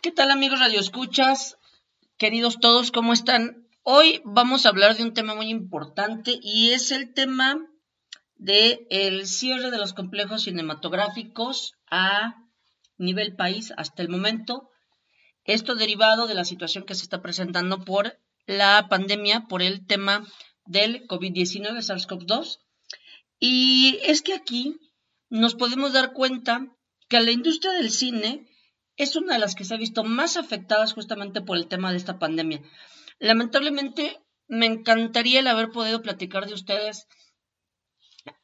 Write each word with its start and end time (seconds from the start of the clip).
¿Qué 0.00 0.12
tal 0.12 0.30
amigos 0.30 0.60
Radio 0.60 0.78
Escuchas? 0.78 1.58
Queridos 2.18 2.60
todos, 2.60 2.92
¿cómo 2.92 3.12
están? 3.12 3.66
Hoy 3.82 4.22
vamos 4.24 4.64
a 4.64 4.68
hablar 4.68 4.96
de 4.96 5.02
un 5.02 5.12
tema 5.12 5.34
muy 5.34 5.48
importante 5.48 6.38
y 6.40 6.70
es 6.70 6.92
el 6.92 7.12
tema 7.12 7.66
del 8.36 8.86
el 8.90 9.26
cierre 9.26 9.72
de 9.72 9.78
los 9.78 9.94
complejos 9.94 10.44
cinematográficos 10.44 11.74
a 11.90 12.36
nivel 12.96 13.34
país 13.34 13.72
hasta 13.76 14.02
el 14.02 14.08
momento. 14.08 14.70
Esto 15.42 15.74
derivado 15.74 16.28
de 16.28 16.34
la 16.34 16.44
situación 16.44 16.84
que 16.84 16.94
se 16.94 17.02
está 17.02 17.20
presentando 17.20 17.84
por 17.84 18.20
la 18.46 18.86
pandemia, 18.88 19.48
por 19.48 19.62
el 19.62 19.84
tema 19.84 20.24
del 20.64 21.08
COVID-19, 21.08 21.76
SARS-CoV-2. 21.82 22.60
Y 23.40 23.98
es 24.04 24.22
que 24.22 24.34
aquí 24.34 24.78
nos 25.28 25.56
podemos 25.56 25.92
dar 25.92 26.12
cuenta 26.12 26.68
que 27.08 27.20
la 27.20 27.32
industria 27.32 27.72
del 27.72 27.90
cine 27.90 28.46
es 28.98 29.16
una 29.16 29.34
de 29.34 29.38
las 29.38 29.54
que 29.54 29.64
se 29.64 29.74
ha 29.74 29.78
visto 29.78 30.04
más 30.04 30.36
afectadas 30.36 30.92
justamente 30.92 31.40
por 31.40 31.56
el 31.56 31.68
tema 31.68 31.90
de 31.90 31.96
esta 31.96 32.18
pandemia. 32.18 32.60
Lamentablemente, 33.20 34.20
me 34.48 34.66
encantaría 34.66 35.40
el 35.40 35.46
haber 35.46 35.70
podido 35.70 36.02
platicar 36.02 36.46
de 36.46 36.54
ustedes 36.54 37.06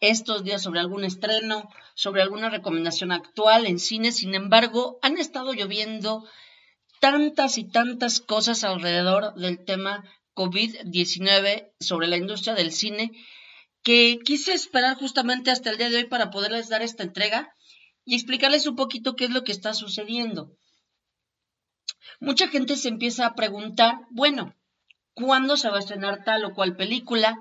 estos 0.00 0.44
días 0.44 0.62
sobre 0.62 0.80
algún 0.80 1.04
estreno, 1.04 1.68
sobre 1.94 2.22
alguna 2.22 2.50
recomendación 2.50 3.12
actual 3.12 3.66
en 3.66 3.78
cine. 3.78 4.12
Sin 4.12 4.34
embargo, 4.34 4.98
han 5.02 5.18
estado 5.18 5.52
lloviendo 5.52 6.24
tantas 7.00 7.58
y 7.58 7.64
tantas 7.64 8.20
cosas 8.20 8.64
alrededor 8.64 9.34
del 9.34 9.64
tema 9.64 10.04
COVID-19 10.34 11.72
sobre 11.80 12.06
la 12.06 12.16
industria 12.16 12.54
del 12.54 12.72
cine 12.72 13.10
que 13.82 14.18
quise 14.24 14.52
esperar 14.52 14.96
justamente 14.96 15.50
hasta 15.50 15.70
el 15.70 15.78
día 15.78 15.90
de 15.90 15.96
hoy 15.98 16.04
para 16.04 16.30
poderles 16.30 16.68
dar 16.68 16.80
esta 16.80 17.02
entrega 17.02 17.54
y 18.04 18.14
explicarles 18.14 18.66
un 18.66 18.76
poquito 18.76 19.16
qué 19.16 19.24
es 19.24 19.30
lo 19.30 19.44
que 19.44 19.52
está 19.52 19.74
sucediendo. 19.74 20.56
Mucha 22.20 22.48
gente 22.48 22.76
se 22.76 22.88
empieza 22.88 23.26
a 23.26 23.34
preguntar, 23.34 23.94
bueno, 24.10 24.54
¿cuándo 25.14 25.56
se 25.56 25.68
va 25.68 25.76
a 25.76 25.80
estrenar 25.80 26.24
tal 26.24 26.44
o 26.44 26.54
cual 26.54 26.76
película? 26.76 27.36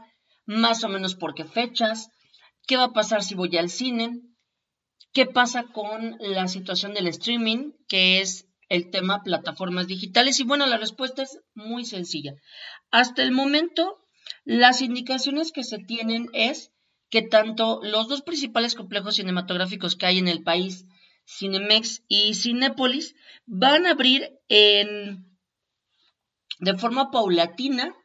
Más 0.45 0.83
o 0.83 0.89
menos 0.89 1.15
por 1.15 1.33
qué 1.33 1.45
fechas, 1.45 2.09
qué 2.67 2.77
va 2.77 2.85
a 2.85 2.93
pasar 2.93 3.23
si 3.23 3.35
voy 3.35 3.55
al 3.57 3.69
cine, 3.69 4.21
qué 5.13 5.25
pasa 5.25 5.63
con 5.71 6.17
la 6.19 6.47
situación 6.47 6.93
del 6.93 7.07
streaming, 7.07 7.71
que 7.87 8.21
es 8.21 8.47
el 8.69 8.89
tema 8.89 9.23
plataformas 9.23 9.87
digitales. 9.87 10.39
Y 10.39 10.43
bueno, 10.43 10.65
la 10.65 10.77
respuesta 10.77 11.21
es 11.21 11.39
muy 11.53 11.85
sencilla. 11.85 12.33
Hasta 12.91 13.21
el 13.21 13.31
momento, 13.31 13.99
las 14.43 14.81
indicaciones 14.81 15.51
que 15.51 15.63
se 15.63 15.77
tienen 15.77 16.27
es 16.33 16.72
que 17.13 17.21
tanto 17.21 17.79
los 17.83 18.07
dos 18.07 18.23
principales 18.23 18.73
complejos 18.73 19.17
cinematográficos 19.17 19.95
que 19.95 20.07
hay 20.07 20.17
en 20.17 20.27
el 20.27 20.41
país, 20.41 20.87
Cinemex 21.27 22.01
y 22.07 22.33
Cinépolis, 22.33 23.13
van 23.45 23.85
a 23.85 23.91
abrir 23.91 24.31
en, 24.47 25.23
de 26.57 26.73
forma 26.75 27.11
paulatina 27.11 27.95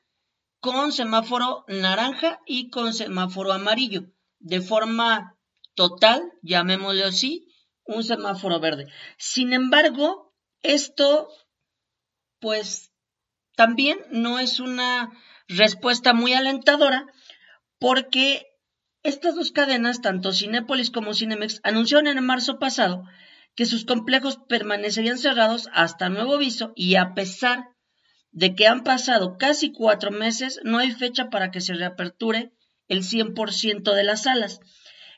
con 0.60 0.92
semáforo 0.92 1.64
naranja 1.68 2.40
y 2.44 2.68
con 2.68 2.92
semáforo 2.92 3.54
amarillo. 3.54 4.02
De 4.40 4.60
forma 4.60 5.38
total, 5.74 6.30
llamémoslo 6.42 7.06
así, 7.06 7.46
un 7.84 8.04
semáforo 8.04 8.60
verde. 8.60 8.92
Sin 9.16 9.54
embargo, 9.54 10.34
esto, 10.60 11.28
pues, 12.40 12.92
también 13.56 13.98
no 14.10 14.38
es 14.38 14.60
una 14.60 15.10
respuesta 15.48 16.12
muy 16.12 16.34
alentadora 16.34 17.06
porque 17.78 18.47
estas 19.08 19.34
dos 19.34 19.50
cadenas, 19.50 20.00
tanto 20.00 20.32
Cinépolis 20.32 20.90
como 20.90 21.14
Cinemex, 21.14 21.60
anunciaron 21.64 22.06
en 22.06 22.24
marzo 22.24 22.58
pasado 22.58 23.04
que 23.54 23.66
sus 23.66 23.84
complejos 23.84 24.38
permanecerían 24.48 25.18
cerrados 25.18 25.68
hasta 25.72 26.08
nuevo 26.08 26.34
aviso 26.34 26.72
y 26.76 26.94
a 26.94 27.14
pesar 27.14 27.70
de 28.30 28.54
que 28.54 28.66
han 28.66 28.84
pasado 28.84 29.36
casi 29.38 29.72
cuatro 29.72 30.10
meses, 30.10 30.60
no 30.62 30.78
hay 30.78 30.92
fecha 30.92 31.30
para 31.30 31.50
que 31.50 31.60
se 31.60 31.74
reaperture 31.74 32.52
el 32.86 33.02
100% 33.02 33.94
de 33.94 34.04
las 34.04 34.22
salas. 34.24 34.60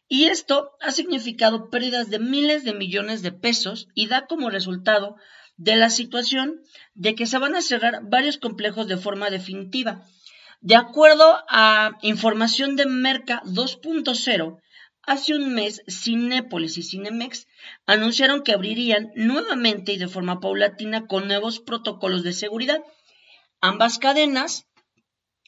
Y 0.09 0.25
esto 0.25 0.71
ha 0.81 0.91
significado 0.91 1.71
pérdidas 1.71 2.11
de 2.11 2.19
miles 2.19 2.65
de 2.65 2.75
millones 2.75 3.23
de 3.23 3.33
pesos 3.33 3.89
y 3.95 4.07
da 4.07 4.27
como 4.27 4.51
resultado 4.51 5.17
de 5.57 5.77
la 5.77 5.91
situación 5.91 6.63
de 6.95 7.15
que 7.15 7.27
se 7.27 7.39
van 7.39 7.55
a 7.55 7.61
cerrar 7.61 8.01
varios 8.05 8.39
complejos 8.39 8.89
de 8.89 8.97
forma 8.97 9.31
definitiva. 9.31 10.07
De 10.63 10.77
acuerdo 10.77 11.43
a 11.49 11.93
información 12.03 12.77
de 12.77 12.85
Merca 12.85 13.41
2.0, 13.47 14.61
hace 15.03 15.35
un 15.35 15.55
mes 15.55 15.83
Cinépolis 15.89 16.77
y 16.77 16.83
Cinemex 16.83 17.47
anunciaron 17.87 18.43
que 18.43 18.53
abrirían 18.53 19.11
nuevamente 19.15 19.95
y 19.95 19.97
de 19.97 20.07
forma 20.07 20.39
paulatina 20.39 21.07
con 21.07 21.29
nuevos 21.29 21.61
protocolos 21.61 22.23
de 22.25 22.35
seguridad. 22.35 22.85
Ambas 23.63 23.99
cadenas 23.99 24.67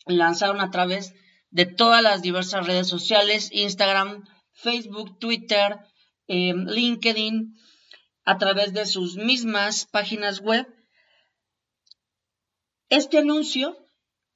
lanzaron 0.07 0.63
a 0.63 0.71
través 0.71 1.13
de 1.51 1.67
todas 1.67 2.03
las 2.03 2.23
diversas 2.23 2.67
redes 2.67 2.89
sociales, 2.89 3.51
Instagram, 3.53 4.25
Facebook, 4.53 5.19
Twitter, 5.19 5.79
em, 6.27 6.65
LinkedIn, 6.67 7.55
a 8.25 8.39
través 8.39 8.73
de 8.73 8.87
sus 8.87 9.17
mismas 9.17 9.85
páginas 9.85 10.41
web. 10.41 10.67
Este 12.89 13.19
anuncio 13.19 13.82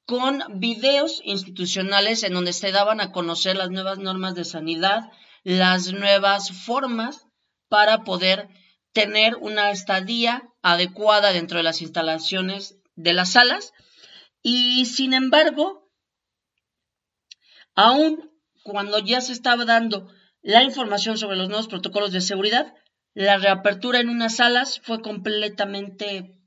con 0.07 0.61
videos 0.61 1.21
institucionales 1.25 2.23
en 2.23 2.33
donde 2.33 2.53
se 2.53 2.71
daban 2.71 3.01
a 3.01 3.11
conocer 3.11 3.57
las 3.57 3.71
nuevas 3.71 3.99
normas 3.99 4.35
de 4.37 4.45
sanidad, 4.45 5.11
las 5.43 5.93
nuevas 5.93 6.53
formas 6.53 7.27
para 7.69 8.05
poder 8.05 8.49
tener 8.93 9.35
una 9.37 9.73
estadía 9.73 10.49
adecuada 10.63 11.33
dentro 11.33 11.59
de 11.59 11.65
las 11.65 11.83
instalaciones 11.83 12.77
de 12.95 13.13
las 13.13 13.33
salas. 13.33 13.73
Y 14.43 14.87
sin 14.87 15.13
embargo, 15.13 15.91
aún 17.75 18.31
cuando 18.63 19.01
ya 19.01 19.21
se 19.21 19.33
estaba 19.33 19.65
dando 19.65 20.09
la 20.41 20.63
información 20.63 21.19
sobre 21.19 21.37
los 21.37 21.49
nuevos 21.49 21.67
protocolos 21.67 22.13
de 22.13 22.21
seguridad, 22.21 22.75
la 23.13 23.39
reapertura 23.39 23.99
en 23.99 24.09
unas 24.09 24.37
salas 24.37 24.81
fue 24.85 25.03
completamente 25.03 26.39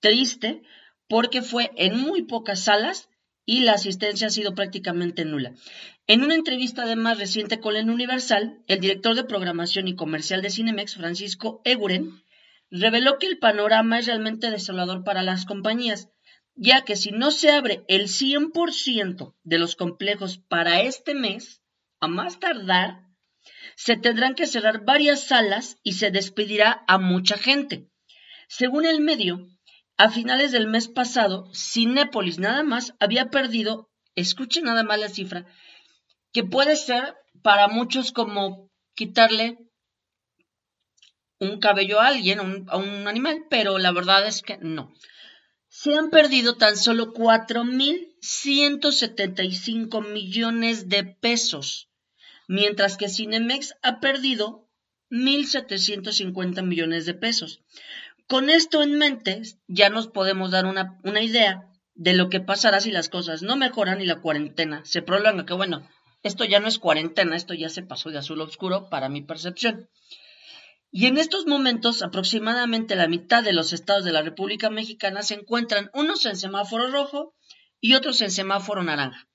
triste 0.00 0.62
porque 1.10 1.42
fue 1.42 1.72
en 1.74 1.98
muy 1.98 2.22
pocas 2.22 2.62
salas 2.62 3.08
y 3.44 3.60
la 3.60 3.72
asistencia 3.72 4.28
ha 4.28 4.30
sido 4.30 4.54
prácticamente 4.54 5.24
nula. 5.24 5.52
En 6.06 6.22
una 6.22 6.36
entrevista 6.36 6.84
además 6.84 7.18
reciente 7.18 7.58
con 7.58 7.74
el 7.74 7.90
Universal, 7.90 8.62
el 8.68 8.78
director 8.78 9.16
de 9.16 9.24
programación 9.24 9.88
y 9.88 9.96
comercial 9.96 10.40
de 10.40 10.50
Cinemex, 10.50 10.94
Francisco 10.94 11.62
Eguren, 11.64 12.22
reveló 12.70 13.18
que 13.18 13.26
el 13.26 13.38
panorama 13.38 13.98
es 13.98 14.06
realmente 14.06 14.52
desolador 14.52 15.02
para 15.02 15.24
las 15.24 15.46
compañías, 15.46 16.10
ya 16.54 16.82
que 16.82 16.94
si 16.94 17.10
no 17.10 17.32
se 17.32 17.50
abre 17.50 17.84
el 17.88 18.02
100% 18.02 19.34
de 19.42 19.58
los 19.58 19.74
complejos 19.74 20.38
para 20.38 20.82
este 20.82 21.14
mes, 21.14 21.60
a 21.98 22.06
más 22.06 22.38
tardar, 22.38 23.02
se 23.74 23.96
tendrán 23.96 24.36
que 24.36 24.46
cerrar 24.46 24.84
varias 24.84 25.26
salas 25.26 25.76
y 25.82 25.94
se 25.94 26.12
despedirá 26.12 26.84
a 26.86 26.98
mucha 26.98 27.36
gente. 27.36 27.88
Según 28.46 28.84
el 28.84 29.00
medio, 29.00 29.48
a 30.00 30.08
finales 30.08 30.50
del 30.50 30.66
mes 30.66 30.88
pasado, 30.88 31.52
Cinépolis 31.52 32.38
nada 32.38 32.62
más 32.62 32.94
había 33.00 33.28
perdido, 33.28 33.90
escuchen 34.14 34.64
nada 34.64 34.82
más 34.82 34.98
la 34.98 35.10
cifra, 35.10 35.44
que 36.32 36.42
puede 36.42 36.76
ser 36.76 37.16
para 37.42 37.68
muchos 37.68 38.10
como 38.10 38.70
quitarle 38.94 39.58
un 41.38 41.60
cabello 41.60 42.00
a 42.00 42.06
alguien, 42.06 42.64
a 42.68 42.78
un 42.78 43.08
animal, 43.08 43.44
pero 43.50 43.76
la 43.76 43.92
verdad 43.92 44.26
es 44.26 44.40
que 44.40 44.56
no. 44.56 44.90
Se 45.68 45.94
han 45.94 46.08
perdido 46.08 46.56
tan 46.56 46.78
solo 46.78 47.12
4.175 47.12 50.08
millones 50.08 50.88
de 50.88 51.04
pesos, 51.04 51.90
mientras 52.48 52.96
que 52.96 53.10
Cinemex 53.10 53.74
ha 53.82 54.00
perdido 54.00 54.66
1.750 55.10 56.62
millones 56.62 57.04
de 57.04 57.12
pesos. 57.12 57.60
Con 58.30 58.48
esto 58.48 58.80
en 58.80 58.96
mente, 58.96 59.42
ya 59.66 59.90
nos 59.90 60.06
podemos 60.06 60.52
dar 60.52 60.64
una, 60.64 61.20
idea 61.20 61.68
de 61.96 62.12
lo 62.12 62.28
que 62.28 62.38
pasará 62.38 62.80
si 62.80 62.92
las 62.92 63.08
cosas 63.08 63.42
no 63.42 63.56
mejoran 63.56 64.00
y 64.00 64.06
la 64.06 64.20
cuarentena 64.20 64.84
se 64.84 65.02
prolonga, 65.02 65.44
que 65.44 65.54
bueno, 65.54 65.84
esto 66.22 66.44
ya 66.44 66.60
no 66.60 66.68
es 66.68 66.78
cuarentena, 66.78 67.34
esto 67.34 67.54
ya 67.54 67.68
se 67.68 67.82
pasó 67.82 68.08
de 68.10 68.18
azul 68.18 68.40
oscuro 68.40 68.88
para 68.88 69.08
mi 69.08 69.20
percepción. 69.20 69.88
Y 70.92 71.06
en 71.06 71.18
estos 71.18 71.46
momentos, 71.46 72.02
aproximadamente 72.02 72.94
la 72.94 73.08
mitad 73.08 73.42
de 73.42 73.52
los 73.52 73.72
estados 73.72 74.04
de 74.04 74.12
la 74.12 74.22
República 74.22 74.70
Mexicana 74.70 75.22
se 75.22 75.34
encuentran 75.34 75.90
unos 75.92 76.24
en 76.24 76.36
semáforo 76.36 76.88
rojo 76.88 77.34
y 77.80 77.94
otros 77.94 78.20
en 78.20 78.30
semáforo 78.30 78.84
naranja. 78.84 79.26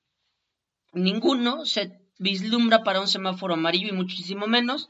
Ninguno 0.94 1.66
se 1.66 2.00
vislumbra 2.18 2.84
para 2.84 3.02
un 3.02 3.10
semáforo 3.10 3.56
amarillo 3.56 3.90
y 3.90 3.98
muchísimo 3.98 4.48
menos 4.48 4.88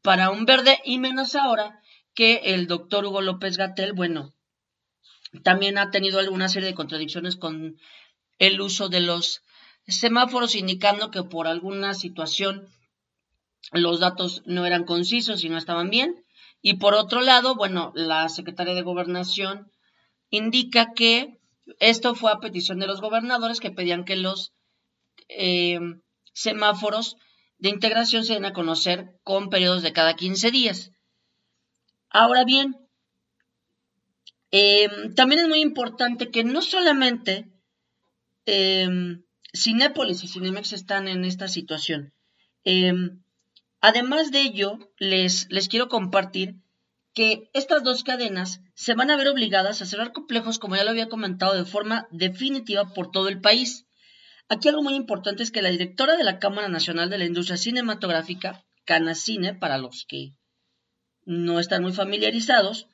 para 0.00 0.30
un 0.30 0.44
verde 0.44 0.78
y 0.84 1.00
menos 1.00 1.34
ahora 1.34 1.82
que 2.14 2.40
el 2.44 2.66
doctor 2.66 3.04
Hugo 3.06 3.20
López 3.20 3.56
Gatel, 3.56 3.92
bueno, 3.92 4.32
también 5.42 5.78
ha 5.78 5.90
tenido 5.90 6.18
alguna 6.18 6.48
serie 6.48 6.68
de 6.68 6.74
contradicciones 6.74 7.36
con 7.36 7.78
el 8.38 8.60
uso 8.60 8.88
de 8.88 9.00
los 9.00 9.42
semáforos, 9.86 10.54
indicando 10.54 11.10
que 11.10 11.22
por 11.22 11.46
alguna 11.46 11.94
situación 11.94 12.68
los 13.72 14.00
datos 14.00 14.42
no 14.44 14.66
eran 14.66 14.84
concisos 14.84 15.44
y 15.44 15.48
no 15.48 15.56
estaban 15.56 15.90
bien. 15.90 16.24
Y 16.60 16.74
por 16.74 16.94
otro 16.94 17.20
lado, 17.20 17.54
bueno, 17.54 17.92
la 17.94 18.28
Secretaría 18.28 18.74
de 18.74 18.82
Gobernación 18.82 19.70
indica 20.30 20.92
que 20.94 21.38
esto 21.80 22.14
fue 22.14 22.30
a 22.30 22.38
petición 22.38 22.78
de 22.78 22.86
los 22.86 23.00
gobernadores 23.00 23.60
que 23.60 23.70
pedían 23.70 24.04
que 24.04 24.16
los 24.16 24.52
eh, 25.28 25.80
semáforos 26.32 27.16
de 27.58 27.70
integración 27.70 28.24
se 28.24 28.34
den 28.34 28.44
a 28.44 28.52
conocer 28.52 29.18
con 29.22 29.48
periodos 29.48 29.82
de 29.82 29.92
cada 29.92 30.14
15 30.14 30.50
días. 30.50 30.91
Ahora 32.12 32.44
bien, 32.44 32.76
eh, 34.50 34.88
también 35.16 35.40
es 35.40 35.48
muy 35.48 35.60
importante 35.60 36.30
que 36.30 36.44
no 36.44 36.60
solamente 36.60 37.50
eh, 38.44 38.88
Cinépolis 39.54 40.22
y 40.22 40.28
Cinemex 40.28 40.72
están 40.72 41.08
en 41.08 41.24
esta 41.24 41.48
situación. 41.48 42.12
además 43.80 44.30
de 44.30 44.42
ello, 44.42 44.78
les, 44.98 45.50
les 45.50 45.68
quiero 45.68 45.88
compartir 45.88 46.56
que 47.14 47.50
estas 47.52 47.82
dos 47.82 48.04
cadenas 48.04 48.60
se 48.74 48.94
van 48.94 49.10
a 49.10 49.16
ver 49.16 49.28
obligadas 49.28 49.82
a 49.82 49.86
cerrar 49.86 50.12
complejos, 50.12 50.58
como 50.58 50.76
ya 50.76 50.84
lo 50.84 50.90
había 50.90 51.08
comentado, 51.08 51.54
de 51.54 51.64
forma 51.64 52.08
definitiva 52.10 52.92
por 52.94 53.10
todo 53.10 53.28
el 53.28 53.40
país. 53.40 53.86
Aquí 54.48 54.68
algo 54.68 54.82
muy 54.82 54.94
importante 54.94 55.42
es 55.42 55.50
que 55.50 55.62
la 55.62 55.70
directora 55.70 56.16
de 56.16 56.24
la 56.24 56.38
Cámara 56.38 56.68
Nacional 56.68 57.10
de 57.10 57.18
la 57.18 57.24
Industria 57.24 57.56
Cinematográfica, 57.56 58.64
Canacine, 58.84 59.54
para 59.54 59.78
los 59.78 60.04
que 60.06 60.34
no 61.24 61.60
están 61.60 61.82
muy 61.82 61.92
familiarizados, 61.92 62.88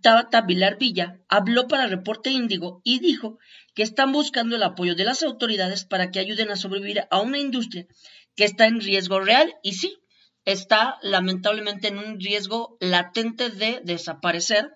Tabata 0.00 0.40
Vilar 0.40 0.78
Villa, 0.78 1.20
habló 1.28 1.68
para 1.68 1.86
Reporte 1.86 2.30
Índigo 2.30 2.80
y 2.84 3.00
dijo 3.00 3.38
que 3.74 3.82
están 3.82 4.12
buscando 4.12 4.56
el 4.56 4.62
apoyo 4.62 4.94
de 4.94 5.04
las 5.04 5.22
autoridades 5.22 5.84
para 5.84 6.10
que 6.10 6.20
ayuden 6.20 6.50
a 6.50 6.56
sobrevivir 6.56 7.06
a 7.10 7.20
una 7.20 7.38
industria 7.38 7.86
que 8.34 8.44
está 8.44 8.66
en 8.66 8.80
riesgo 8.80 9.20
real 9.20 9.54
y 9.62 9.74
sí, 9.74 9.98
está 10.44 10.98
lamentablemente 11.02 11.88
en 11.88 11.98
un 11.98 12.20
riesgo 12.20 12.76
latente 12.80 13.50
de 13.50 13.80
desaparecer. 13.84 14.72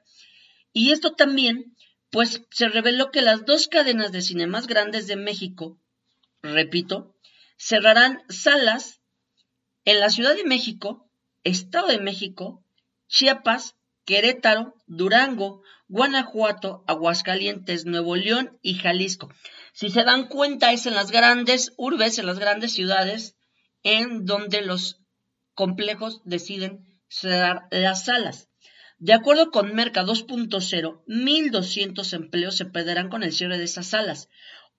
Y 0.72 0.92
esto 0.92 1.12
también, 1.12 1.76
pues 2.10 2.42
se 2.50 2.68
reveló 2.68 3.10
que 3.10 3.22
las 3.22 3.44
dos 3.44 3.68
cadenas 3.68 4.12
de 4.12 4.22
cine 4.22 4.46
más 4.46 4.66
grandes 4.66 5.06
de 5.06 5.16
México, 5.16 5.78
repito, 6.42 7.14
cerrarán 7.56 8.22
salas 8.28 9.00
en 9.84 10.00
la 10.00 10.10
Ciudad 10.10 10.34
de 10.36 10.44
México, 10.44 11.07
Estado 11.48 11.88
de 11.88 11.98
México, 11.98 12.62
Chiapas, 13.08 13.74
Querétaro, 14.04 14.74
Durango, 14.86 15.62
Guanajuato, 15.88 16.84
Aguascalientes, 16.86 17.86
Nuevo 17.86 18.16
León 18.16 18.58
y 18.62 18.74
Jalisco. 18.74 19.30
Si 19.72 19.90
se 19.90 20.04
dan 20.04 20.28
cuenta, 20.28 20.72
es 20.72 20.86
en 20.86 20.94
las 20.94 21.10
grandes 21.10 21.72
urbes, 21.76 22.18
en 22.18 22.26
las 22.26 22.38
grandes 22.38 22.72
ciudades, 22.72 23.36
en 23.82 24.26
donde 24.26 24.62
los 24.62 25.00
complejos 25.54 26.20
deciden 26.24 27.00
cerrar 27.08 27.66
las 27.70 28.04
salas. 28.04 28.48
De 28.98 29.12
acuerdo 29.14 29.50
con 29.50 29.74
Merca 29.74 30.04
2.0, 30.04 31.04
1.200 31.06 32.12
empleos 32.14 32.56
se 32.56 32.66
perderán 32.66 33.08
con 33.08 33.22
el 33.22 33.32
cierre 33.32 33.56
de 33.56 33.64
esas 33.64 33.86
salas. 33.86 34.28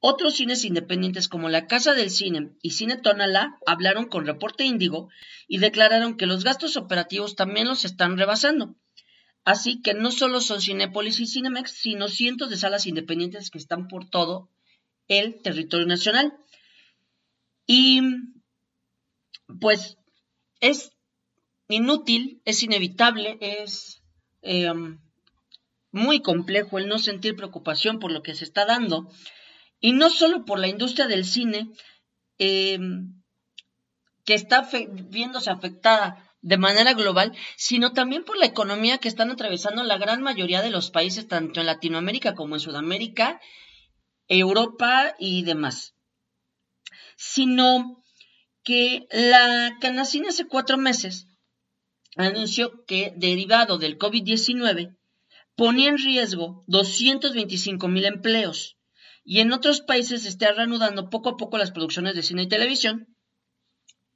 Otros 0.02 0.36
cines 0.36 0.64
independientes 0.64 1.28
como 1.28 1.50
la 1.50 1.68
Casa 1.68 1.94
del 1.94 2.10
Cine 2.10 2.52
y 2.62 2.72
Cine 2.72 2.98
Tonalá 2.98 3.58
hablaron 3.66 4.08
con 4.08 4.26
Reporte 4.26 4.64
Índigo 4.64 5.10
y 5.48 5.58
declararon 5.58 6.16
que 6.16 6.26
los 6.26 6.44
gastos 6.44 6.78
operativos 6.78 7.36
también 7.36 7.68
los 7.68 7.84
están 7.84 8.18
rebasando. 8.18 8.76
Así 9.44 9.82
que 9.82 9.94
no 9.94 10.12
solo 10.12 10.42
son 10.42 10.62
Cinépolis 10.62 11.20
y 11.20 11.28
Cinemex, 11.28 11.72
sino 11.72 12.08
cientos 12.08 12.50
de 12.50 12.58
salas 12.58 12.86
independientes 12.86 13.50
que 13.50 13.58
están 13.58 13.88
por 13.88 14.10
todo 14.10 14.50
el 15.08 15.42
territorio 15.42 15.86
nacional. 15.86 16.34
Y 17.66 18.02
pues 19.60 19.98
es 20.62 20.92
inútil, 21.68 22.42
es 22.46 22.64
inevitable, 22.64 23.38
es 23.42 24.02
em, 24.42 25.00
muy 25.92 26.22
complejo 26.22 26.78
el 26.78 26.88
no 26.88 27.00
sentir 27.00 27.36
preocupación 27.36 28.00
por 28.00 28.12
lo 28.12 28.22
que 28.22 28.36
se 28.36 28.44
está 28.44 28.66
dando, 28.66 29.10
y 29.80 29.94
no 29.94 30.10
solo 30.10 30.46
por 30.46 30.60
la 30.60 30.68
industria 30.68 31.08
del 31.08 31.26
cine, 31.26 31.72
em, 32.38 33.22
que 34.26 34.34
está 34.34 34.70
viéndose 35.10 35.50
afectada 35.50 36.30
de 36.42 36.58
manera 36.58 36.94
global, 36.94 37.36
sino 37.58 37.94
también 37.94 38.24
por 38.24 38.38
la 38.38 38.46
economía 38.46 38.98
que 38.98 39.08
están 39.08 39.32
atravesando 39.32 39.84
la 39.84 39.98
gran 39.98 40.22
mayoría 40.22 40.62
de 40.62 40.70
los 40.70 40.92
países, 40.92 41.28
tanto 41.28 41.60
en 41.60 41.66
Latinoamérica 41.66 42.36
como 42.36 42.56
en 42.56 42.62
Sudamérica, 42.62 43.42
Europa 44.28 45.16
y 45.20 45.44
demás. 45.44 45.96
Sino 47.18 48.04
que 48.64 49.08
la 49.12 49.78
Canacina 49.82 50.30
hace 50.30 50.48
cuatro 50.48 50.78
meses 50.78 51.28
anunció 52.16 52.86
que, 52.86 53.14
derivado 53.18 53.78
del 53.78 53.98
COVID-19, 53.98 54.96
ponía 55.56 55.90
en 55.90 55.98
riesgo 55.98 56.64
225 56.68 57.88
mil 57.88 58.06
empleos 58.06 58.79
y 59.24 59.40
en 59.40 59.52
otros 59.52 59.82
países 59.82 60.24
se 60.24 60.30
está 60.30 60.52
reanudando 60.52 61.10
poco 61.10 61.30
a 61.30 61.38
poco 61.38 61.58
las 61.58 61.72
producciones 61.72 62.16
de 62.16 62.24
cine 62.24 62.44
y 62.44 62.48
televisión, 62.48 63.16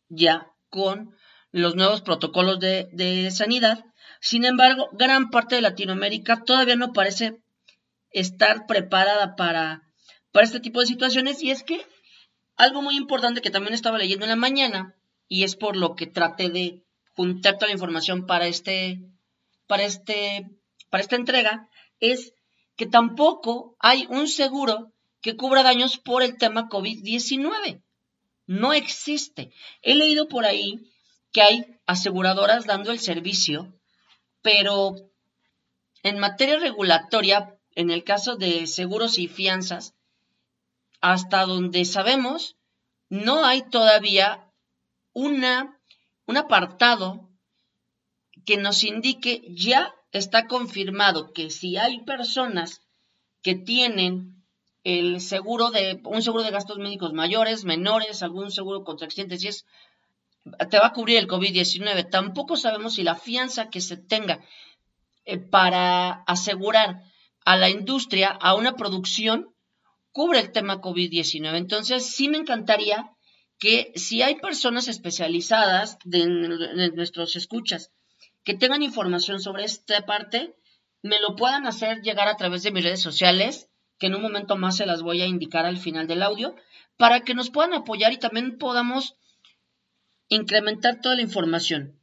ya 0.09 0.47
con 0.69 1.15
los 1.51 1.75
nuevos 1.75 2.01
protocolos 2.01 2.59
de, 2.59 3.29
sanidad. 3.31 3.85
Sin 4.19 4.45
embargo, 4.45 4.89
gran 4.93 5.29
parte 5.29 5.55
de 5.55 5.61
Latinoamérica 5.61 6.43
todavía 6.43 6.75
no 6.75 6.93
parece 6.93 7.37
estar 8.09 8.65
preparada 8.65 9.35
para, 9.35 9.81
para 10.31 10.45
este 10.45 10.59
tipo 10.59 10.79
de 10.79 10.87
situaciones 10.87 11.41
y 11.41 11.51
es 11.51 11.63
que 11.63 11.85
algo 12.55 12.81
muy 12.81 12.95
importante 12.97 13.41
que 13.41 13.51
también 13.51 13.73
estaba 13.73 13.97
leyendo 13.97 14.25
en 14.25 14.29
la 14.29 14.35
mañana, 14.35 14.95
y 15.27 15.43
es 15.43 15.55
por 15.55 15.75
lo 15.75 15.95
que 15.95 16.07
traté 16.07 16.49
de 16.49 16.83
juntar 17.15 17.55
toda 17.55 17.67
la 17.67 17.73
información 17.73 18.25
para 18.25 18.47
este, 18.47 18.99
para 19.67 19.83
este, 19.83 20.47
para 20.89 21.01
esta 21.01 21.15
entrega, 21.15 21.69
es 21.99 22.33
que 22.83 22.89
tampoco 22.89 23.77
hay 23.79 24.07
un 24.09 24.27
seguro 24.27 24.91
que 25.21 25.37
cubra 25.37 25.63
daños 25.63 25.97
por 25.97 26.21
el 26.21 26.37
tema 26.37 26.67
COVID-19. 26.67 27.81
No 28.45 28.73
existe. 28.73 29.53
He 29.81 29.95
leído 29.95 30.27
por 30.27 30.43
ahí 30.43 30.91
que 31.31 31.41
hay 31.41 31.79
aseguradoras 31.85 32.65
dando 32.65 32.91
el 32.91 32.99
servicio, 32.99 33.73
pero 34.41 34.95
en 36.01 36.19
materia 36.19 36.59
regulatoria, 36.59 37.57
en 37.73 37.89
el 37.89 38.03
caso 38.03 38.35
de 38.35 38.67
seguros 38.67 39.17
y 39.17 39.29
fianzas, 39.29 39.93
hasta 40.99 41.45
donde 41.45 41.85
sabemos, 41.85 42.57
no 43.07 43.45
hay 43.45 43.61
todavía 43.61 44.51
una, 45.13 45.79
un 46.25 46.35
apartado 46.35 47.29
que 48.45 48.57
nos 48.57 48.83
indique 48.83 49.41
ya 49.47 49.95
está 50.13 50.47
confirmado 50.47 51.33
que 51.33 51.49
si 51.49 51.77
hay 51.77 51.99
personas 52.05 52.81
que 53.41 53.55
tienen 53.55 54.45
el 54.83 55.19
seguro 55.21 55.71
de 55.71 56.01
un 56.05 56.21
seguro 56.21 56.43
de 56.43 56.51
gastos 56.51 56.77
médicos 56.77 57.13
mayores, 57.13 57.65
menores, 57.65 58.23
algún 58.23 58.51
seguro 58.51 58.83
contra 58.83 59.07
accidentes, 59.07 59.43
y 59.43 59.47
es 59.49 59.65
te 60.69 60.77
va 60.77 60.87
a 60.87 60.93
cubrir 60.93 61.17
el 61.17 61.27
COVID-19. 61.27 62.09
Tampoco 62.09 62.57
sabemos 62.57 62.95
si 62.95 63.03
la 63.03 63.15
fianza 63.15 63.69
que 63.69 63.81
se 63.81 63.97
tenga 63.97 64.43
eh, 65.25 65.37
para 65.37 66.23
asegurar 66.27 67.01
a 67.45 67.57
la 67.57 67.69
industria, 67.69 68.29
a 68.29 68.55
una 68.55 68.75
producción, 68.75 69.53
cubre 70.11 70.39
el 70.39 70.51
tema 70.51 70.81
COVID-19. 70.81 71.57
Entonces, 71.57 72.05
sí 72.05 72.29
me 72.29 72.37
encantaría 72.37 73.09
que 73.57 73.93
si 73.95 74.21
hay 74.21 74.35
personas 74.35 74.87
especializadas 74.87 75.97
de, 76.03 76.27
nuestros 76.93 77.35
escuchas 77.35 77.91
que 78.43 78.53
tengan 78.53 78.83
información 78.83 79.39
sobre 79.39 79.63
esta 79.63 80.05
parte, 80.05 80.55
me 81.01 81.19
lo 81.19 81.35
puedan 81.35 81.65
hacer 81.67 82.01
llegar 82.01 82.27
a 82.27 82.37
través 82.37 82.63
de 82.63 82.71
mis 82.71 82.83
redes 82.83 83.01
sociales, 83.01 83.69
que 83.99 84.07
en 84.07 84.15
un 84.15 84.21
momento 84.21 84.55
más 84.55 84.77
se 84.77 84.85
las 84.85 85.01
voy 85.01 85.21
a 85.21 85.27
indicar 85.27 85.65
al 85.65 85.77
final 85.77 86.07
del 86.07 86.23
audio, 86.23 86.55
para 86.97 87.21
que 87.21 87.33
nos 87.33 87.49
puedan 87.49 87.73
apoyar 87.73 88.13
y 88.13 88.17
también 88.17 88.57
podamos 88.57 89.15
incrementar 90.27 91.01
toda 91.01 91.15
la 91.15 91.21
información. 91.21 91.99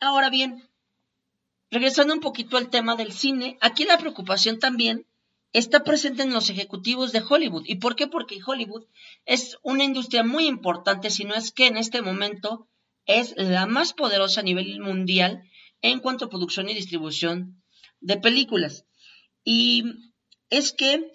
Ahora 0.00 0.30
bien, 0.30 0.68
regresando 1.70 2.14
un 2.14 2.20
poquito 2.20 2.56
al 2.56 2.70
tema 2.70 2.96
del 2.96 3.12
cine, 3.12 3.58
aquí 3.60 3.84
la 3.84 3.98
preocupación 3.98 4.58
también 4.58 5.06
está 5.52 5.84
presente 5.84 6.22
en 6.22 6.32
los 6.32 6.50
ejecutivos 6.50 7.12
de 7.12 7.22
Hollywood. 7.26 7.64
¿Y 7.66 7.76
por 7.76 7.96
qué? 7.96 8.06
Porque 8.06 8.40
Hollywood 8.44 8.84
es 9.24 9.58
una 9.62 9.84
industria 9.84 10.22
muy 10.22 10.46
importante, 10.46 11.10
si 11.10 11.24
no 11.24 11.34
es 11.34 11.52
que 11.52 11.66
en 11.66 11.76
este 11.76 12.02
momento 12.02 12.68
es 13.06 13.34
la 13.36 13.66
más 13.66 13.92
poderosa 13.92 14.40
a 14.40 14.44
nivel 14.44 14.80
mundial 14.80 15.42
en 15.82 16.00
cuanto 16.00 16.26
a 16.26 16.30
producción 16.30 16.68
y 16.68 16.74
distribución 16.74 17.62
de 18.00 18.18
películas. 18.18 18.84
Y 19.44 19.84
es 20.50 20.72
que 20.72 21.12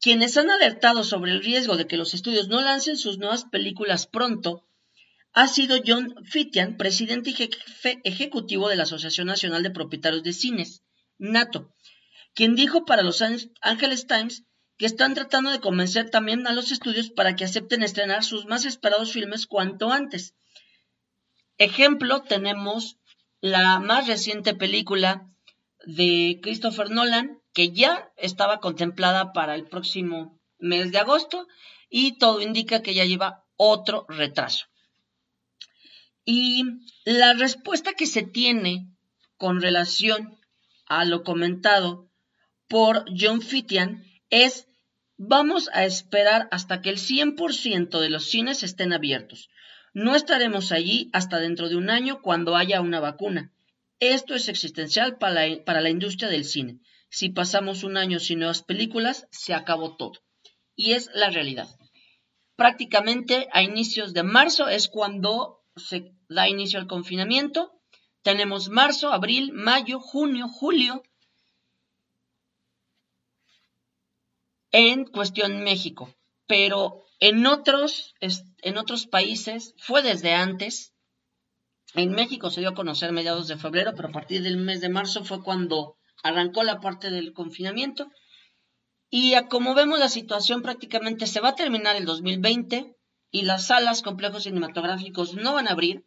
quienes 0.00 0.36
han 0.36 0.50
alertado 0.50 1.04
sobre 1.04 1.32
el 1.32 1.42
riesgo 1.42 1.76
de 1.76 1.86
que 1.86 1.96
los 1.96 2.14
estudios 2.14 2.48
no 2.48 2.60
lancen 2.60 2.96
sus 2.96 3.18
nuevas 3.18 3.44
películas 3.44 4.06
pronto 4.06 4.66
ha 5.32 5.48
sido 5.48 5.76
John 5.84 6.14
Fittian, 6.24 6.76
presidente 6.76 7.30
y 7.30 7.32
jefe 7.32 8.00
ejecutivo 8.04 8.68
de 8.68 8.76
la 8.76 8.84
Asociación 8.84 9.26
Nacional 9.26 9.62
de 9.62 9.70
Propietarios 9.70 10.22
de 10.22 10.32
Cines, 10.32 10.82
NATO, 11.18 11.72
quien 12.34 12.54
dijo 12.54 12.84
para 12.84 13.02
los 13.02 13.20
Angeles 13.20 14.06
Times 14.06 14.44
que 14.78 14.86
están 14.86 15.14
tratando 15.14 15.50
de 15.50 15.60
convencer 15.60 16.10
también 16.10 16.46
a 16.46 16.52
los 16.52 16.70
estudios 16.70 17.10
para 17.10 17.34
que 17.34 17.44
acepten 17.44 17.82
estrenar 17.82 18.22
sus 18.22 18.46
más 18.46 18.64
esperados 18.64 19.12
filmes 19.12 19.46
cuanto 19.46 19.90
antes. 19.90 20.34
Ejemplo, 21.64 22.20
tenemos 22.20 22.98
la 23.40 23.80
más 23.80 24.06
reciente 24.06 24.54
película 24.54 25.30
de 25.86 26.38
Christopher 26.42 26.90
Nolan, 26.90 27.40
que 27.54 27.72
ya 27.72 28.12
estaba 28.18 28.60
contemplada 28.60 29.32
para 29.32 29.54
el 29.54 29.64
próximo 29.64 30.38
mes 30.58 30.92
de 30.92 30.98
agosto 30.98 31.46
y 31.88 32.18
todo 32.18 32.42
indica 32.42 32.82
que 32.82 32.92
ya 32.92 33.06
lleva 33.06 33.46
otro 33.56 34.04
retraso. 34.10 34.66
Y 36.26 36.64
la 37.06 37.32
respuesta 37.32 37.94
que 37.94 38.06
se 38.06 38.24
tiene 38.24 38.86
con 39.38 39.62
relación 39.62 40.38
a 40.84 41.06
lo 41.06 41.22
comentado 41.22 42.10
por 42.68 43.06
John 43.18 43.40
Fittian 43.40 44.04
es 44.28 44.68
vamos 45.16 45.70
a 45.72 45.84
esperar 45.84 46.48
hasta 46.50 46.80
que 46.80 46.90
el 46.90 46.98
100% 46.98 48.00
de 48.00 48.10
los 48.10 48.26
cines 48.26 48.62
estén 48.62 48.92
abiertos. 48.92 49.48
No 49.92 50.16
estaremos 50.16 50.72
allí 50.72 51.08
hasta 51.12 51.38
dentro 51.38 51.68
de 51.68 51.76
un 51.76 51.88
año 51.88 52.20
cuando 52.20 52.56
haya 52.56 52.80
una 52.80 53.00
vacuna. 53.00 53.52
Esto 54.00 54.34
es 54.34 54.48
existencial 54.48 55.18
para 55.18 55.80
la, 55.80 55.88
industria 55.88 56.28
del 56.28 56.44
cine. 56.44 56.80
Si 57.10 57.28
pasamos 57.28 57.84
un 57.84 57.96
año 57.96 58.18
sin 58.18 58.40
nuevas 58.40 58.62
películas, 58.62 59.28
se 59.30 59.54
acabó 59.54 59.96
todo. 59.96 60.20
Y 60.74 60.92
es 60.92 61.10
la 61.14 61.30
realidad. 61.30 61.68
Prácticamente 62.56 63.48
a 63.52 63.62
inicios 63.62 64.12
de 64.14 64.24
marzo 64.24 64.68
es 64.68 64.88
cuando 64.88 65.62
se 65.76 66.12
da 66.28 66.48
inicio 66.48 66.80
al 66.80 66.88
confinamiento. 66.88 67.80
Tenemos 68.22 68.68
marzo, 68.68 69.12
abril, 69.12 69.52
mayo, 69.52 70.00
junio, 70.00 70.48
julio. 70.48 71.02
En 74.76 75.04
cuestión 75.04 75.62
México. 75.62 76.12
Pero 76.48 77.04
en 77.20 77.46
otros, 77.46 78.12
en 78.18 78.76
otros 78.76 79.06
países 79.06 79.72
fue 79.78 80.02
desde 80.02 80.34
antes. 80.34 80.92
En 81.94 82.10
México 82.10 82.50
se 82.50 82.58
dio 82.58 82.70
a 82.70 82.74
conocer 82.74 83.12
mediados 83.12 83.46
de 83.46 83.56
febrero, 83.56 83.92
pero 83.94 84.08
a 84.08 84.10
partir 84.10 84.42
del 84.42 84.56
mes 84.56 84.80
de 84.80 84.88
marzo 84.88 85.24
fue 85.24 85.44
cuando 85.44 85.96
arrancó 86.24 86.64
la 86.64 86.80
parte 86.80 87.10
del 87.10 87.32
confinamiento. 87.32 88.10
Y 89.10 89.34
como 89.48 89.76
vemos 89.76 90.00
la 90.00 90.08
situación 90.08 90.60
prácticamente 90.60 91.28
se 91.28 91.38
va 91.38 91.50
a 91.50 91.54
terminar 91.54 91.94
el 91.94 92.04
2020 92.04 92.96
y 93.30 93.42
las 93.42 93.68
salas, 93.68 94.02
complejos 94.02 94.42
cinematográficos 94.42 95.34
no 95.34 95.54
van 95.54 95.68
a 95.68 95.70
abrir. 95.70 96.04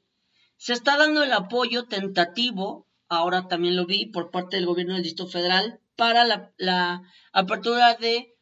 Se 0.58 0.74
está 0.74 0.98
dando 0.98 1.24
el 1.24 1.32
apoyo 1.32 1.86
tentativo, 1.86 2.86
ahora 3.08 3.48
también 3.48 3.78
lo 3.78 3.86
vi, 3.86 4.08
por 4.08 4.30
parte 4.30 4.58
del 4.58 4.66
gobierno 4.66 4.96
del 4.96 5.04
Distrito 5.04 5.32
Federal 5.32 5.80
para 5.96 6.26
la, 6.26 6.52
la 6.58 7.04
apertura 7.32 7.94
de 7.94 8.37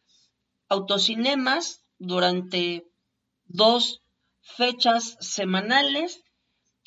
autocinemas 0.69 1.83
durante 1.97 2.85
dos 3.45 4.01
fechas 4.41 5.17
semanales 5.19 6.23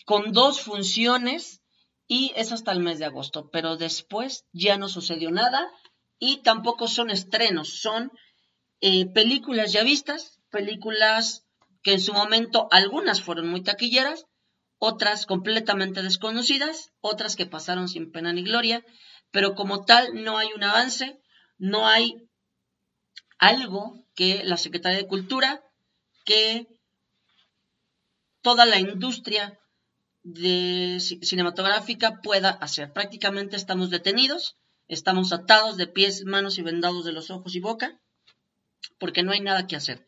con 0.05 0.33
dos 0.33 0.61
funciones 0.61 1.61
y 2.07 2.33
es 2.37 2.53
hasta 2.53 2.73
el 2.73 2.81
mes 2.81 2.99
de 2.99 3.05
agosto, 3.05 3.51
pero 3.51 3.77
después 3.77 4.47
ya 4.53 4.79
no 4.79 4.89
sucedió 4.89 5.31
nada 5.31 5.69
y 6.19 6.39
tampoco 6.39 6.89
son 6.89 7.11
estrenos, 7.11 7.81
son 7.81 8.11
eh, 8.81 9.07
películas 9.07 9.73
ya 9.73 9.83
vistas, 9.83 10.39
películas 10.51 11.45
que 11.83 11.93
en 11.93 12.01
su 12.01 12.13
momento 12.13 12.69
algunas 12.71 13.23
fueron 13.23 13.49
muy 13.49 13.63
taquilleras, 13.63 14.25
otras 14.79 15.27
completamente 15.27 16.03
desconocidas, 16.03 16.93
otras 17.01 17.37
que 17.37 17.47
pasaron 17.47 17.89
sin 17.89 18.11
pena 18.11 18.33
ni 18.33 18.43
gloria, 18.43 18.85
pero 19.31 19.55
como 19.55 19.85
tal 19.85 20.23
no 20.25 20.39
hay 20.39 20.49
un 20.55 20.65
avance, 20.65 21.21
no 21.59 21.87
hay 21.87 22.28
algo 23.39 24.05
que 24.15 24.43
la 24.45 24.57
Secretaría 24.57 24.99
de 24.99 25.07
Cultura, 25.07 25.63
que 26.25 26.67
toda 28.43 28.67
la 28.67 28.79
industria 28.79 29.59
de 30.23 30.99
cinematográfica 31.01 32.21
pueda 32.21 32.51
hacer. 32.51 32.93
Prácticamente 32.93 33.57
estamos 33.57 33.91
detenidos, 33.91 34.57
estamos 34.89 35.33
atados 35.33 35.77
de 35.77 35.87
pies, 35.87 36.25
manos 36.25 36.59
y 36.59 36.63
vendados 36.63 37.05
de 37.05 37.13
los 37.13 37.31
ojos 37.31 37.55
y 37.55 37.61
boca, 37.61 37.99
porque 38.99 39.23
no 39.23 39.33
hay 39.33 39.41
nada 39.41 39.67
que 39.67 39.77
hacer. 39.77 40.07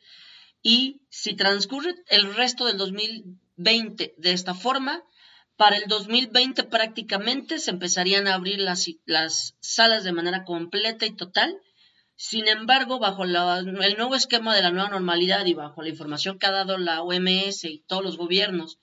Y 0.63 1.01
si 1.09 1.35
transcurre 1.35 1.95
el 2.09 2.35
resto 2.35 2.67
del 2.67 2.77
2020 2.77 4.15
de 4.17 4.33
esta 4.33 4.55
forma, 4.55 5.03
para 5.57 5.77
el 5.77 5.85
2020 5.89 6.65
prácticamente 6.65 7.59
se 7.59 7.71
empezarían 7.71 8.27
a 8.27 8.35
abrir 8.35 8.59
las, 8.59 8.87
las 9.05 9.57
salas 9.61 10.05
de 10.05 10.13
manera 10.13 10.45
completa 10.45 11.07
y 11.07 11.15
total. 11.15 11.61
Sin 12.23 12.49
embargo, 12.49 12.99
bajo 12.99 13.25
el 13.25 13.33
nuevo 13.97 14.15
esquema 14.15 14.55
de 14.55 14.61
la 14.61 14.71
nueva 14.71 14.91
normalidad 14.91 15.47
y 15.47 15.55
bajo 15.55 15.81
la 15.81 15.89
información 15.89 16.39
que 16.39 16.45
ha 16.45 16.51
dado 16.51 16.77
la 16.77 17.01
OMS 17.01 17.65
y 17.65 17.83
todos 17.89 18.05
los 18.05 18.19
gobiernos 18.19 18.79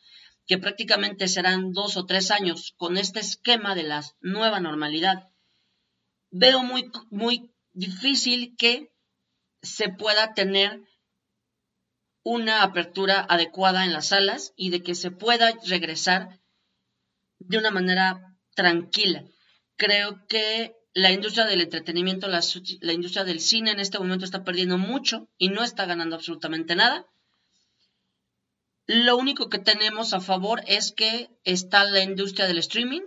que 0.48 0.58
prácticamente 0.58 1.27
serán 1.27 1.72
dos 1.72 1.98
o 1.98 2.08
tres 2.08 2.32
años 2.32 2.74
con 2.77 2.98
este 2.98 3.20
esquema 3.20 3.75
de 3.75 3.84
la 3.84 4.01
nueva 4.22 4.60
normalidad, 4.60 5.29
veo 6.32 6.63
muy, 6.63 6.89
muy 7.12 7.53
difícil 7.74 8.56
que 8.58 8.91
se 9.62 9.89
pueda 9.89 10.34
tener 10.34 10.82
una 12.24 12.63
apertura 12.63 13.24
adecuada 13.29 13.86
en 13.86 13.94
las 13.94 14.08
salas 14.08 14.51
y 14.56 14.72
de 14.72 14.82
que 14.82 14.96
se 14.96 15.12
pueda 15.12 15.53
regresar 15.67 16.41
de 17.38 17.60
una 17.60 17.70
manera 17.70 18.36
tranquila. 18.56 19.24
Creo 19.75 20.25
que 20.27 20.75
la 20.98 21.12
industria 21.12 21.46
del 21.46 21.62
entretenimiento, 21.62 22.27
la, 22.27 22.42
industria 22.92 23.24
del 23.24 23.39
cine 23.39 23.70
en 23.70 23.80
este 23.80 24.00
momento 24.00 24.25
está 24.25 24.44
perdiendo 24.44 24.80
mucho 24.80 25.30
y 25.38 25.50
no 25.50 25.63
está 25.63 25.86
ganando 25.86 26.16
absolutamente 26.16 26.75
nada. 26.75 27.06
Lo 28.88 29.16
único 29.16 29.48
que 29.48 29.60
tenemos 29.60 30.16
a 30.16 30.22
favor 30.22 30.63
es 30.66 30.92
que 30.92 31.30
está 31.44 31.84
la 31.84 32.01
industria 32.01 32.48
del 32.48 32.58
streaming, 32.58 33.04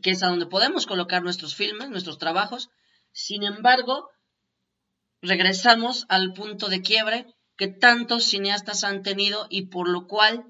que 0.00 0.12
es 0.12 0.22
a 0.22 0.28
donde 0.28 0.46
podemos 0.46 0.86
colocar 0.86 1.22
nuestros 1.22 1.54
filmes, 1.54 1.90
nuestros 1.90 2.16
trabajos. 2.16 2.70
Sin 3.12 3.42
embargo, 3.42 4.08
regresamos 5.20 6.06
al 6.08 6.32
punto 6.32 6.68
de 6.68 6.80
quiebre 6.80 7.26
que 7.58 7.68
tantos 7.68 8.24
cineastas 8.24 8.82
han 8.82 9.02
tenido 9.02 9.46
y 9.50 9.66
por 9.66 9.90
lo 9.90 10.06
cual 10.06 10.46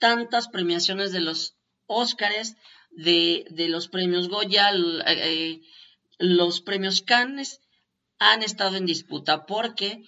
tantas 0.00 0.48
premiaciones 0.48 1.12
de 1.12 1.20
los 1.20 1.54
Óscares, 1.86 2.56
de, 2.92 3.46
los 3.68 3.88
premios 3.88 4.28
Goya, 4.28 4.70
eh, 5.06 5.60
los 6.18 6.60
premios 6.60 7.02
Cannes 7.02 7.60
han 8.18 8.42
estado 8.42 8.76
en 8.76 8.86
disputa 8.86 9.46
porque 9.46 10.02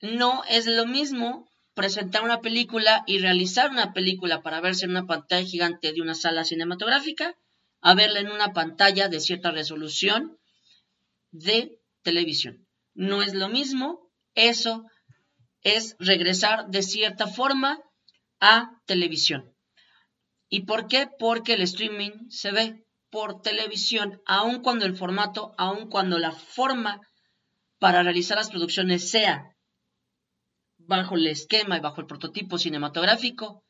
no 0.00 0.42
es 0.48 0.66
lo 0.66 0.86
mismo 0.86 1.48
presentar 1.74 2.22
una 2.24 2.40
película 2.40 3.04
y 3.06 3.18
realizar 3.18 3.70
una 3.70 3.92
película 3.92 4.42
para 4.42 4.60
verse 4.60 4.84
en 4.84 4.90
una 4.90 5.06
pantalla 5.06 5.46
gigante 5.46 5.92
de 5.92 6.02
una 6.02 6.14
sala 6.14 6.44
cinematográfica 6.44 7.34
a 7.80 7.94
verla 7.94 8.20
en 8.20 8.30
una 8.30 8.52
pantalla 8.52 9.08
de 9.08 9.20
cierta 9.20 9.50
resolución 9.50 10.38
de 11.30 11.78
televisión. 12.02 12.66
No 12.94 13.22
es 13.22 13.34
lo 13.34 13.48
mismo, 13.48 14.10
eso 14.34 14.84
es 15.62 15.96
regresar 15.98 16.68
de 16.68 16.82
cierta 16.82 17.26
forma 17.26 17.78
a 18.40 18.70
televisión. 18.86 19.54
¿Y 20.50 20.62
por 20.62 20.88
qué? 20.88 21.08
Porque 21.18 21.54
el 21.54 21.62
streaming 21.62 22.28
se 22.28 22.50
ve 22.50 22.84
por 23.08 23.40
televisión, 23.40 24.20
aun 24.26 24.62
cuando 24.62 24.84
el 24.84 24.96
formato, 24.96 25.54
aun 25.56 25.88
cuando 25.88 26.18
la 26.18 26.32
forma 26.32 27.00
para 27.78 28.02
realizar 28.02 28.36
las 28.36 28.50
producciones 28.50 29.10
sea 29.10 29.56
bajo 30.76 31.14
el 31.14 31.26
esquema 31.28 31.76
y 31.76 31.80
bajo 31.80 32.00
el 32.00 32.06
prototipo 32.08 32.58
cinematográfico, 32.58 33.64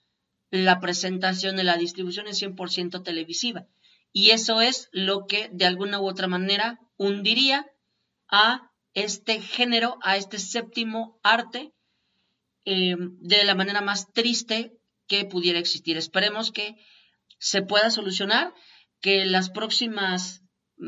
la 0.50 0.80
presentación 0.80 1.56
de 1.56 1.64
la 1.64 1.76
distribución 1.76 2.26
es 2.26 2.42
100% 2.42 3.04
televisiva. 3.04 3.66
Y 4.12 4.30
eso 4.30 4.62
es 4.62 4.88
lo 4.90 5.26
que 5.26 5.50
de 5.52 5.66
alguna 5.66 6.00
u 6.00 6.08
otra 6.08 6.28
manera 6.28 6.80
hundiría 6.96 7.66
a 8.28 8.70
este 8.94 9.40
género, 9.40 9.98
a 10.02 10.16
este 10.16 10.38
séptimo 10.38 11.20
arte, 11.22 11.72
eh, 12.64 12.96
de 12.98 13.44
la 13.44 13.54
manera 13.54 13.82
más 13.82 14.12
triste 14.12 14.79
que 15.10 15.24
pudiera 15.24 15.58
existir. 15.58 15.96
Esperemos 15.96 16.52
que 16.52 16.76
se 17.40 17.62
pueda 17.62 17.90
solucionar, 17.90 18.54
que 19.00 19.26
las 19.26 19.50
próximas 19.50 20.42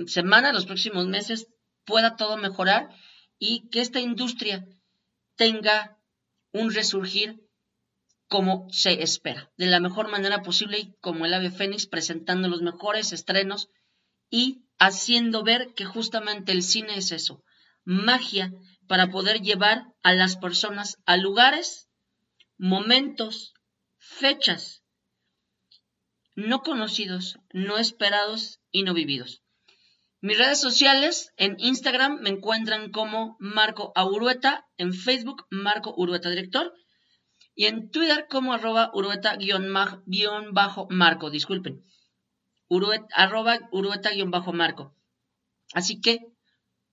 semanas, 0.06 0.54
los 0.54 0.64
próximos 0.64 1.08
meses 1.08 1.48
pueda 1.84 2.14
todo 2.14 2.36
mejorar 2.36 2.88
y 3.40 3.68
que 3.70 3.80
esta 3.80 3.98
industria 3.98 4.64
tenga 5.34 5.98
un 6.52 6.72
resurgir 6.72 7.40
como 8.28 8.68
se 8.70 9.02
espera, 9.02 9.50
de 9.56 9.66
la 9.66 9.80
mejor 9.80 10.08
manera 10.08 10.42
posible 10.42 10.78
y 10.78 10.94
como 11.00 11.26
el 11.26 11.34
ave 11.34 11.50
fénix 11.50 11.86
presentando 11.86 12.48
los 12.48 12.62
mejores 12.62 13.12
estrenos 13.12 13.68
y 14.30 14.62
haciendo 14.78 15.42
ver 15.42 15.74
que 15.74 15.84
justamente 15.84 16.52
el 16.52 16.62
cine 16.62 16.96
es 16.96 17.10
eso, 17.10 17.42
magia 17.84 18.52
para 18.86 19.10
poder 19.10 19.40
llevar 19.40 19.84
a 20.04 20.12
las 20.14 20.36
personas 20.36 20.96
a 21.06 21.16
lugares, 21.16 21.88
momentos, 22.56 23.52
fechas 24.02 24.82
no 26.34 26.62
conocidos, 26.62 27.38
no 27.52 27.78
esperados 27.78 28.60
y 28.70 28.82
no 28.82 28.94
vividos. 28.94 29.42
Mis 30.20 30.38
redes 30.38 30.60
sociales 30.60 31.32
en 31.36 31.56
Instagram 31.58 32.20
me 32.20 32.30
encuentran 32.30 32.90
como 32.90 33.36
Marco 33.38 33.92
Aurueta, 33.94 34.66
en 34.76 34.94
Facebook 34.94 35.46
Marco 35.50 35.94
Urueta 35.96 36.30
Director 36.30 36.72
y 37.54 37.66
en 37.66 37.90
Twitter 37.90 38.26
como 38.30 38.52
arroba 38.52 38.90
Urueta-Marco, 38.94 41.30
disculpen. 41.30 41.84
arroba 43.14 43.58
urueta-marco. 43.72 44.96
Así 45.74 46.00
que, 46.00 46.20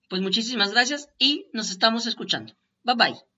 pues 0.08 0.20
muchísimas 0.20 0.72
gracias 0.72 1.08
y 1.18 1.48
nos 1.52 1.70
estamos 1.70 2.06
escuchando. 2.06 2.54
Bye 2.82 2.96
bye. 2.96 3.29